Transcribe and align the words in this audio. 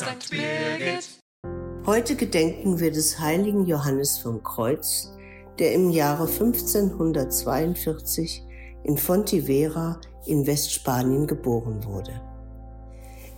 St. 0.00 0.30
Birgit. 0.30 1.20
Heute 1.84 2.16
gedenken 2.16 2.80
wir 2.80 2.90
des 2.90 3.20
heiligen 3.20 3.66
Johannes 3.66 4.16
vom 4.16 4.42
Kreuz, 4.42 5.12
der 5.58 5.74
im 5.74 5.90
Jahre 5.90 6.26
1542 6.26 8.42
in 8.84 8.96
Fontivera 8.96 10.00
in 10.24 10.46
Westspanien 10.46 11.26
geboren 11.26 11.84
wurde. 11.84 12.18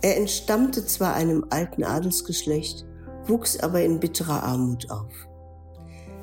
Er 0.01 0.15
entstammte 0.15 0.85
zwar 0.85 1.15
einem 1.15 1.45
alten 1.49 1.83
Adelsgeschlecht, 1.83 2.85
wuchs 3.27 3.59
aber 3.59 3.81
in 3.81 3.99
bitterer 3.99 4.43
Armut 4.43 4.89
auf. 4.89 5.11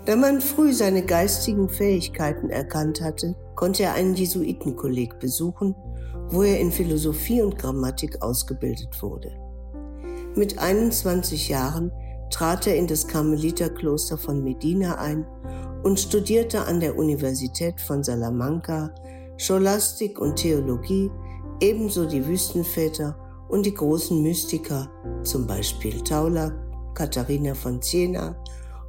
Da 0.07 0.16
man 0.16 0.41
früh 0.41 0.72
seine 0.72 1.04
geistigen 1.04 1.68
Fähigkeiten 1.68 2.48
erkannt 2.48 3.02
hatte, 3.02 3.36
konnte 3.57 3.82
er 3.82 3.93
einen 3.93 4.14
Jesuitenkolleg 4.14 5.18
besuchen, 5.18 5.75
wo 6.30 6.43
er 6.43 6.59
in 6.59 6.72
Philosophie 6.72 7.43
und 7.43 7.59
Grammatik 7.59 8.22
ausgebildet 8.22 9.02
wurde. 9.02 9.50
Mit 10.36 10.58
21 10.58 11.48
Jahren 11.48 11.90
trat 12.30 12.66
er 12.66 12.76
in 12.76 12.86
das 12.86 13.07
Karmeliterkloster 13.07 14.16
von 14.16 14.44
Medina 14.44 14.96
ein 14.98 15.26
und 15.82 15.98
studierte 15.98 16.66
an 16.66 16.79
der 16.79 16.96
Universität 16.96 17.80
von 17.80 18.04
Salamanca 18.04 18.94
Scholastik 19.36 20.21
und 20.21 20.36
Theologie, 20.36 21.11
ebenso 21.61 22.07
die 22.07 22.24
Wüstenväter 22.26 23.16
und 23.48 23.66
die 23.66 23.74
großen 23.74 24.22
Mystiker, 24.22 24.88
zum 25.24 25.46
Beispiel 25.46 26.00
Taula, 26.02 26.52
Katharina 26.94 27.54
von 27.54 27.80
Siena 27.82 28.36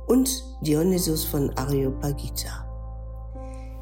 und 0.08 0.30
Dionysius 0.62 1.24
von 1.24 1.50
Areopagita. 1.58 2.68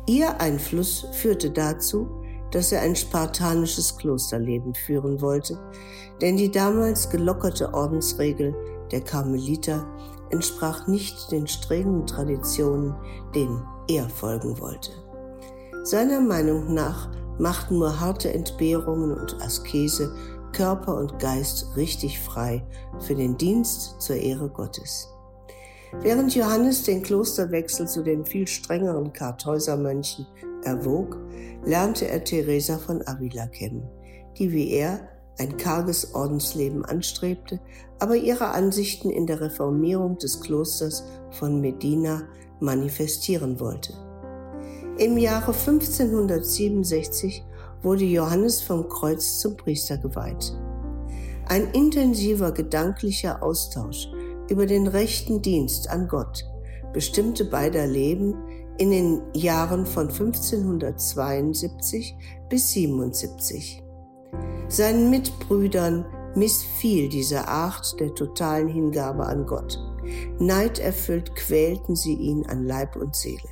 Ihr 0.08 0.40
Einfluss 0.40 1.08
führte 1.12 1.52
dazu, 1.52 2.19
dass 2.52 2.72
er 2.72 2.82
ein 2.82 2.96
spartanisches 2.96 3.98
Klosterleben 3.98 4.74
führen 4.74 5.22
wollte, 5.22 5.60
denn 6.22 6.38
die 6.38 6.52
damals 6.52 7.10
gelockerte 7.10 7.74
Ordensregel 7.74 8.56
der 8.92 9.02
Karmeliter 9.02 9.86
entsprach 10.30 10.88
nicht 10.88 11.32
den 11.32 11.48
strengen 11.48 12.06
Traditionen, 12.06 12.96
denen 13.34 13.64
er 13.88 14.10
folgen 14.10 14.60
wollte. 14.60 14.92
Seiner 15.84 16.22
Meinung 16.22 16.74
nach 16.74 17.10
machten 17.40 17.80
nur 17.80 18.00
harte 18.00 18.34
Entbehrungen 18.34 19.18
und 19.18 19.42
Askese 19.42 20.14
Körper 20.52 20.96
und 20.96 21.20
Geist 21.20 21.76
richtig 21.76 22.20
frei 22.20 22.66
für 23.00 23.16
den 23.16 23.38
Dienst 23.38 24.02
zur 24.02 24.18
Ehre 24.18 24.50
Gottes. 24.50 25.08
Während 26.02 26.36
Johannes 26.36 26.84
den 26.84 27.02
Klosterwechsel 27.02 27.88
zu 27.88 28.04
den 28.04 28.26
viel 28.26 28.48
strengeren 28.48 29.12
Kartäusermönchen 29.12 30.28
erwog, 30.64 31.18
lernte 31.66 32.08
er 32.08 32.24
Teresa 32.24 32.78
von 32.78 33.06
Avila 33.08 33.48
kennen, 33.48 33.90
die 34.38 34.52
wie 34.52 34.70
er 34.72 35.10
ein 35.40 35.58
karges 35.58 36.14
Ordensleben 36.14 36.86
anstrebte, 36.86 37.60
aber 37.98 38.16
ihre 38.16 38.50
Ansichten 38.50 39.10
in 39.10 39.26
der 39.26 39.42
Reformierung 39.42 40.18
des 40.18 40.42
Klosters 40.42 41.04
von 41.32 41.60
Medina 41.60 42.24
manifestieren 42.60 43.60
wollte. 43.60 43.94
Im 44.98 45.18
Jahre 45.18 45.54
1567 45.54 47.44
wurde 47.82 48.04
Johannes 48.04 48.62
vom 48.62 48.88
Kreuz 48.90 49.40
zum 49.40 49.56
Priester 49.56 49.98
geweiht. 49.98 50.54
Ein 51.48 51.72
intensiver 51.72 52.52
gedanklicher 52.52 53.42
Austausch 53.42 54.10
über 54.50 54.66
den 54.66 54.88
rechten 54.88 55.42
Dienst 55.42 55.90
an 55.90 56.08
Gott 56.08 56.46
bestimmte 56.94 57.46
beider 57.46 57.88
Leben 57.88 58.36
in 58.78 58.92
den 58.92 59.22
Jahren 59.34 59.86
von 59.86 60.10
1572 60.10 62.16
bis 62.50 62.72
77. 62.72 63.82
Seinen 64.68 65.10
Mitbrüdern 65.10 66.06
missfiel 66.36 67.08
diese 67.10 67.48
Art 67.48 68.00
der 68.00 68.14
totalen 68.16 68.68
Hingabe 68.68 69.26
an 69.26 69.46
Gott. 69.46 69.80
Neiderfüllt 70.40 71.36
quälten 71.36 71.96
sie 71.96 72.14
ihn 72.14 72.46
an 72.46 72.66
Leib 72.66 72.96
und 72.96 73.16
Seele. 73.16 73.50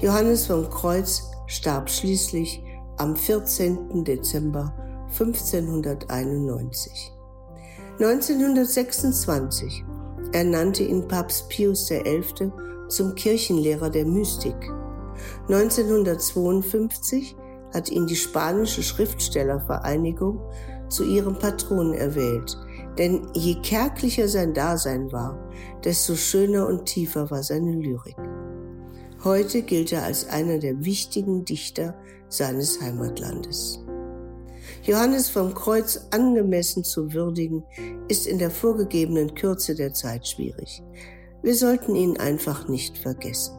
Johannes 0.00 0.46
vom 0.46 0.70
Kreuz 0.70 1.30
starb 1.46 1.90
schließlich 1.90 2.62
am 2.96 3.16
14. 3.16 4.04
Dezember 4.04 4.72
1591. 5.10 7.13
1926 8.00 9.84
ernannte 10.32 10.82
ihn 10.82 11.06
Papst 11.06 11.48
Pius 11.48 11.86
XI. 11.88 12.50
zum 12.88 13.14
Kirchenlehrer 13.14 13.88
der 13.88 14.04
Mystik. 14.04 14.56
1952 15.48 17.36
hat 17.72 17.90
ihn 17.90 18.08
die 18.08 18.16
spanische 18.16 18.82
Schriftstellervereinigung 18.82 20.40
zu 20.88 21.04
ihrem 21.04 21.38
Patron 21.38 21.94
erwählt, 21.94 22.58
denn 22.98 23.28
je 23.32 23.54
kärglicher 23.62 24.26
sein 24.26 24.54
Dasein 24.54 25.12
war, 25.12 25.38
desto 25.84 26.16
schöner 26.16 26.66
und 26.66 26.86
tiefer 26.86 27.30
war 27.30 27.44
seine 27.44 27.76
Lyrik. 27.76 28.16
Heute 29.22 29.62
gilt 29.62 29.92
er 29.92 30.02
als 30.02 30.28
einer 30.28 30.58
der 30.58 30.84
wichtigen 30.84 31.44
Dichter 31.44 31.94
seines 32.28 32.80
Heimatlandes. 32.80 33.84
Johannes 34.84 35.30
vom 35.30 35.54
Kreuz 35.54 36.08
angemessen 36.10 36.84
zu 36.84 37.12
würdigen, 37.14 37.64
ist 38.08 38.26
in 38.26 38.38
der 38.38 38.50
vorgegebenen 38.50 39.34
Kürze 39.34 39.74
der 39.74 39.94
Zeit 39.94 40.28
schwierig. 40.28 40.82
Wir 41.42 41.54
sollten 41.54 41.96
ihn 41.96 42.18
einfach 42.18 42.68
nicht 42.68 42.98
vergessen. 42.98 43.58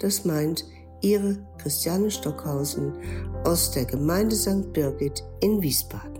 Das 0.00 0.24
meint 0.24 0.64
Ihre 1.02 1.38
Christiane 1.58 2.10
Stockhausen 2.10 2.92
aus 3.44 3.70
der 3.70 3.84
Gemeinde 3.84 4.34
St. 4.34 4.72
Birgit 4.72 5.22
in 5.40 5.62
Wiesbaden. 5.62 6.19